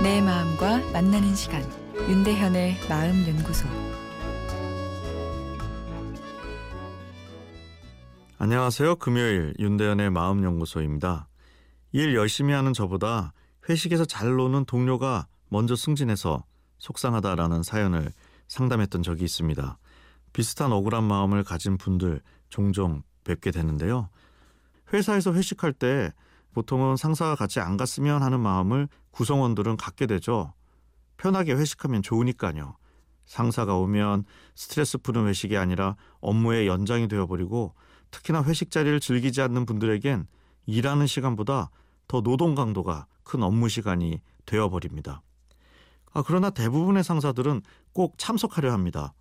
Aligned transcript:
마음과 0.00 0.92
만나는 0.92 1.34
시간 1.34 1.62
윤대현의 2.08 2.88
마음 2.88 3.26
연구소 3.28 3.68
안녕하세요. 8.38 8.96
금요일 8.96 9.54
윤대현의 9.58 10.10
마음 10.10 10.42
연구소입니다. 10.42 11.28
일 11.92 12.14
열심히 12.14 12.54
하는 12.54 12.72
저보다 12.72 13.34
회식에서 13.68 14.06
잘 14.06 14.34
노는 14.34 14.64
동료가 14.64 15.26
먼저 15.48 15.76
승진해서 15.76 16.44
속상하다라는 16.78 17.62
사연을 17.62 18.10
상담했던 18.48 19.02
적이 19.02 19.24
있습니다. 19.24 19.78
비슷한 20.32 20.72
억울한 20.72 21.04
마음을 21.04 21.44
가진 21.44 21.76
분들 21.76 22.22
종종 22.48 23.02
뵙게 23.24 23.50
되는데요. 23.50 24.08
회사에서 24.92 25.34
회식할 25.34 25.74
때 25.74 26.12
보통은 26.52 26.96
상사가 26.96 27.34
같이 27.34 27.60
안 27.60 27.76
갔으면 27.76 28.22
하는 28.22 28.40
마음을 28.40 28.88
구성원들은 29.12 29.76
갖게 29.76 30.06
되죠. 30.06 30.52
편하게 31.16 31.52
회식하면 31.52 32.02
좋으니까요. 32.02 32.76
상사가 33.26 33.76
오면 33.76 34.24
스트레스 34.54 34.98
푸는 34.98 35.28
회식이 35.28 35.56
아니라 35.56 35.96
업무의 36.20 36.66
연장이 36.66 37.06
되어버리고 37.06 37.74
특히나 38.10 38.42
회식 38.42 38.70
자리를 38.70 38.98
즐기지 38.98 39.40
않는 39.42 39.66
분들에겐 39.66 40.26
일하는 40.66 41.06
시간보다 41.06 41.70
더 42.08 42.22
노동 42.22 42.54
강도가 42.54 43.06
큰 43.22 43.42
업무 43.42 43.68
시간이 43.68 44.20
되어버립니다. 44.46 45.22
아, 46.12 46.22
그러나 46.26 46.50
대부분의 46.50 47.04
상사들은 47.04 47.62
꼭 47.92 48.14
참석하려 48.18 48.72
합니다. 48.72 49.14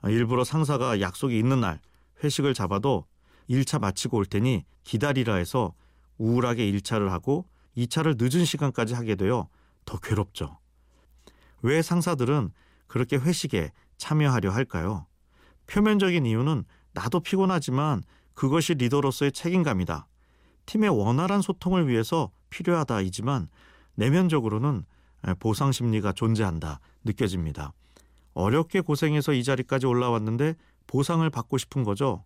아, 0.00 0.10
일부러 0.10 0.44
상사가 0.44 1.00
약속이 1.00 1.36
있는 1.36 1.60
날 1.60 1.80
회식을 2.22 2.54
잡아도 2.54 3.06
1차 3.48 3.80
마치고 3.80 4.18
올 4.18 4.26
테니 4.26 4.64
기다리라 4.84 5.34
해서 5.34 5.74
우울하게 6.20 6.70
1차를 6.70 7.08
하고 7.08 7.46
2차를 7.76 8.16
늦은 8.18 8.44
시간까지 8.44 8.94
하게 8.94 9.14
되어 9.16 9.48
더 9.86 9.98
괴롭죠. 9.98 10.58
왜 11.62 11.80
상사들은 11.82 12.50
그렇게 12.86 13.16
회식에 13.16 13.72
참여하려 13.96 14.50
할까요? 14.50 15.06
표면적인 15.66 16.26
이유는 16.26 16.64
나도 16.92 17.20
피곤하지만 17.20 18.02
그것이 18.34 18.74
리더로서의 18.74 19.32
책임감이다. 19.32 20.06
팀의 20.66 20.90
원활한 20.90 21.42
소통을 21.42 21.88
위해서 21.88 22.30
필요하다이지만 22.50 23.48
내면적으로는 23.94 24.84
보상 25.38 25.72
심리가 25.72 26.12
존재한다 26.12 26.80
느껴집니다. 27.04 27.72
어렵게 28.34 28.80
고생해서 28.80 29.32
이 29.32 29.42
자리까지 29.42 29.86
올라왔는데 29.86 30.54
보상을 30.86 31.28
받고 31.30 31.58
싶은 31.58 31.84
거죠. 31.84 32.24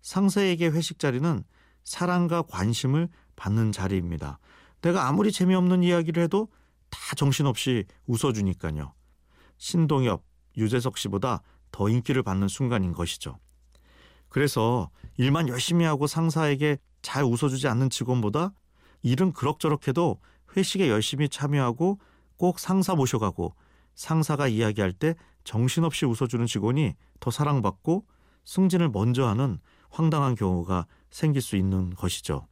상사에게 0.00 0.68
회식 0.68 0.98
자리는 0.98 1.44
사랑과 1.84 2.42
관심을 2.42 3.08
받는 3.36 3.72
자리입니다. 3.72 4.38
내가 4.80 5.08
아무리 5.08 5.32
재미없는 5.32 5.82
이야기를 5.82 6.22
해도 6.22 6.48
다 6.90 6.98
정신없이 7.16 7.84
웃어주니까요. 8.06 8.92
신동엽, 9.58 10.22
유재석 10.56 10.98
씨보다 10.98 11.42
더 11.70 11.88
인기를 11.88 12.22
받는 12.22 12.48
순간인 12.48 12.92
것이죠. 12.92 13.38
그래서 14.28 14.90
일만 15.16 15.48
열심히 15.48 15.84
하고 15.84 16.06
상사에게 16.06 16.78
잘 17.00 17.24
웃어주지 17.24 17.68
않는 17.68 17.90
직원보다 17.90 18.52
일은 19.02 19.32
그럭저럭 19.32 19.88
해도 19.88 20.20
회식에 20.56 20.88
열심히 20.88 21.28
참여하고 21.28 21.98
꼭 22.36 22.58
상사 22.58 22.94
모셔가고 22.94 23.54
상사가 23.94 24.48
이야기할 24.48 24.92
때 24.92 25.14
정신없이 25.44 26.06
웃어주는 26.06 26.46
직원이 26.46 26.94
더 27.20 27.30
사랑받고 27.30 28.06
승진을 28.44 28.88
먼저 28.90 29.26
하는 29.26 29.58
황당한 29.90 30.34
경우가 30.34 30.86
생길 31.12 31.40
수 31.40 31.54
있는 31.54 31.90
것이죠. 31.90 32.48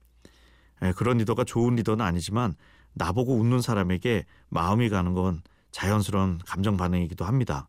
예, 0.82 0.92
그런 0.92 1.18
리더가 1.18 1.42
좋은 1.42 1.74
리더는 1.74 2.04
아니지만 2.04 2.54
나보고 2.94 3.34
웃는 3.34 3.60
사람에게 3.60 4.24
마음이 4.48 4.88
가는 4.88 5.14
건 5.14 5.42
자연스러운 5.72 6.38
감정 6.46 6.76
반응이기도 6.76 7.24
합니다. 7.24 7.68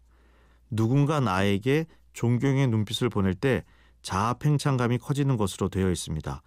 누군가 0.69 1.19
나에게 1.19 1.85
존경의 2.13 2.67
눈빛을 2.67 3.09
보낼 3.09 3.33
때 3.33 3.63
자아 4.01 4.35
팽창감이 4.35 4.97
커지는 4.97 5.37
것으로 5.37 5.69
되어 5.69 5.89
있습니다. 5.91 6.41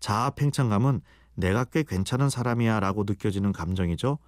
자아 0.00 0.30
팽창감은 0.30 1.00
내가 1.34 1.64
꽤 1.64 1.82
괜찮은 1.82 2.30
사람이야 2.30 2.80
라고 2.80 3.04
느껴지는 3.04 3.52
감정이죠. 3.52 4.18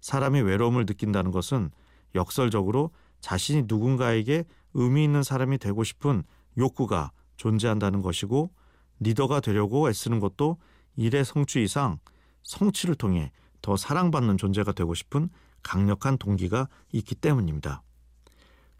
사람이 0.00 0.40
외로움을 0.40 0.86
느낀다는 0.86 1.30
것은 1.30 1.70
역설적으로 2.14 2.90
자신이 3.20 3.64
누군가에게 3.66 4.44
의미 4.74 5.04
있는 5.04 5.22
사람이 5.22 5.58
되고 5.58 5.84
싶은 5.84 6.24
욕구가 6.58 7.12
존재한다는 7.36 8.02
것이고 8.02 8.50
리더가 9.02 9.40
되려고 9.40 9.88
애쓰는 9.88 10.20
것도 10.20 10.58
일의 10.96 11.24
성취 11.24 11.62
이상 11.62 11.98
성취를 12.42 12.94
통해 12.94 13.32
더 13.60 13.76
사랑받는 13.76 14.36
존재가 14.36 14.72
되고 14.72 14.94
싶은 14.94 15.28
강력한 15.62 16.18
동기가 16.18 16.68
있기 16.92 17.14
때문입니다. 17.14 17.82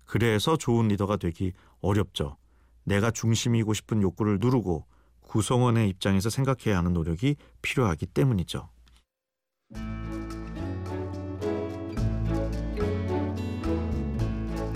그래서 0.05 0.57
좋은 0.57 0.89
리더가 0.89 1.17
되기 1.17 1.53
어렵죠. 1.81 2.37
내가 2.85 3.11
중심이고 3.11 3.73
싶은 3.75 4.03
욕구를 4.03 4.39
누르고 4.41 4.85
구성원의 5.21 5.89
입장에서 5.89 6.29
생각해야 6.29 6.77
하는 6.77 6.93
노력이 6.93 7.37
필요하기 7.63 8.07
때문이죠. 8.07 8.69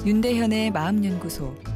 윤대현의 0.07 0.71
마음연구소 0.71 1.76